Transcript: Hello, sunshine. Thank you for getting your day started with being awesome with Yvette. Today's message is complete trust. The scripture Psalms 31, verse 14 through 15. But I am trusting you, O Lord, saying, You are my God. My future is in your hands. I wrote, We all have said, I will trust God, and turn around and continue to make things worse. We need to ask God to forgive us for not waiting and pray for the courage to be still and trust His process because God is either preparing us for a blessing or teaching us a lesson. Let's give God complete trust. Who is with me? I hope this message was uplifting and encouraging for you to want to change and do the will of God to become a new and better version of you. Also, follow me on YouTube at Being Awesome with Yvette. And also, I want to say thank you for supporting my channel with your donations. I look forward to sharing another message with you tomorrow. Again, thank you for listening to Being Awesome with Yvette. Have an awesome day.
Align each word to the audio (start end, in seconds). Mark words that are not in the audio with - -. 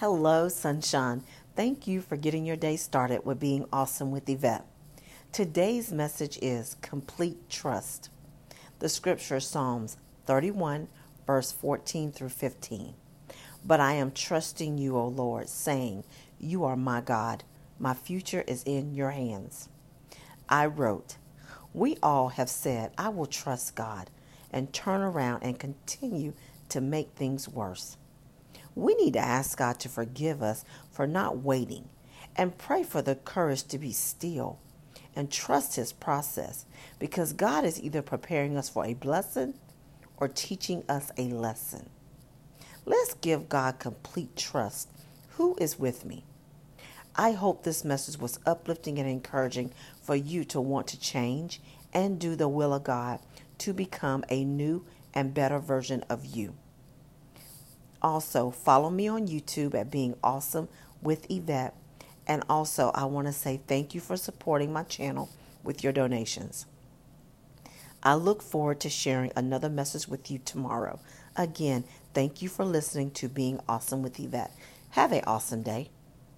Hello, 0.00 0.48
sunshine. 0.48 1.22
Thank 1.54 1.86
you 1.86 2.00
for 2.00 2.16
getting 2.16 2.46
your 2.46 2.56
day 2.56 2.76
started 2.76 3.26
with 3.26 3.38
being 3.38 3.66
awesome 3.70 4.10
with 4.10 4.30
Yvette. 4.30 4.64
Today's 5.30 5.92
message 5.92 6.38
is 6.40 6.78
complete 6.80 7.50
trust. 7.50 8.08
The 8.78 8.88
scripture 8.88 9.40
Psalms 9.40 9.98
31, 10.24 10.88
verse 11.26 11.52
14 11.52 12.12
through 12.12 12.30
15. 12.30 12.94
But 13.62 13.80
I 13.80 13.92
am 13.92 14.10
trusting 14.10 14.78
you, 14.78 14.96
O 14.96 15.06
Lord, 15.06 15.50
saying, 15.50 16.04
You 16.38 16.64
are 16.64 16.76
my 16.76 17.02
God. 17.02 17.44
My 17.78 17.92
future 17.92 18.44
is 18.46 18.62
in 18.62 18.94
your 18.94 19.10
hands. 19.10 19.68
I 20.48 20.64
wrote, 20.64 21.18
We 21.74 21.98
all 22.02 22.30
have 22.30 22.48
said, 22.48 22.92
I 22.96 23.10
will 23.10 23.26
trust 23.26 23.74
God, 23.74 24.08
and 24.50 24.72
turn 24.72 25.02
around 25.02 25.42
and 25.42 25.58
continue 25.58 26.32
to 26.70 26.80
make 26.80 27.10
things 27.10 27.50
worse. 27.50 27.98
We 28.74 28.94
need 28.94 29.14
to 29.14 29.20
ask 29.20 29.58
God 29.58 29.78
to 29.80 29.88
forgive 29.88 30.42
us 30.42 30.64
for 30.90 31.06
not 31.06 31.38
waiting 31.38 31.88
and 32.36 32.58
pray 32.58 32.82
for 32.82 33.02
the 33.02 33.16
courage 33.16 33.64
to 33.64 33.78
be 33.78 33.92
still 33.92 34.58
and 35.16 35.30
trust 35.30 35.76
His 35.76 35.92
process 35.92 36.64
because 36.98 37.32
God 37.32 37.64
is 37.64 37.82
either 37.82 38.02
preparing 38.02 38.56
us 38.56 38.68
for 38.68 38.84
a 38.84 38.94
blessing 38.94 39.54
or 40.16 40.28
teaching 40.28 40.84
us 40.88 41.10
a 41.16 41.24
lesson. 41.24 41.90
Let's 42.86 43.14
give 43.14 43.48
God 43.48 43.78
complete 43.78 44.36
trust. 44.36 44.88
Who 45.30 45.56
is 45.60 45.78
with 45.78 46.04
me? 46.04 46.24
I 47.16 47.32
hope 47.32 47.62
this 47.62 47.84
message 47.84 48.18
was 48.18 48.38
uplifting 48.46 48.98
and 48.98 49.08
encouraging 49.08 49.72
for 50.00 50.14
you 50.14 50.44
to 50.44 50.60
want 50.60 50.86
to 50.88 51.00
change 51.00 51.60
and 51.92 52.18
do 52.18 52.36
the 52.36 52.48
will 52.48 52.72
of 52.72 52.84
God 52.84 53.20
to 53.58 53.72
become 53.72 54.24
a 54.28 54.44
new 54.44 54.86
and 55.12 55.34
better 55.34 55.58
version 55.58 56.04
of 56.08 56.24
you. 56.24 56.54
Also, 58.02 58.50
follow 58.50 58.90
me 58.90 59.08
on 59.08 59.28
YouTube 59.28 59.74
at 59.74 59.90
Being 59.90 60.16
Awesome 60.22 60.68
with 61.02 61.30
Yvette. 61.30 61.74
And 62.26 62.44
also, 62.48 62.90
I 62.94 63.04
want 63.04 63.26
to 63.26 63.32
say 63.32 63.60
thank 63.66 63.94
you 63.94 64.00
for 64.00 64.16
supporting 64.16 64.72
my 64.72 64.84
channel 64.84 65.28
with 65.62 65.82
your 65.82 65.92
donations. 65.92 66.66
I 68.02 68.14
look 68.14 68.40
forward 68.40 68.80
to 68.80 68.88
sharing 68.88 69.32
another 69.36 69.68
message 69.68 70.08
with 70.08 70.30
you 70.30 70.38
tomorrow. 70.38 71.00
Again, 71.36 71.84
thank 72.14 72.40
you 72.40 72.48
for 72.48 72.64
listening 72.64 73.10
to 73.12 73.28
Being 73.28 73.60
Awesome 73.68 74.02
with 74.02 74.18
Yvette. 74.18 74.52
Have 74.90 75.12
an 75.12 75.22
awesome 75.26 75.62
day. 75.62 75.90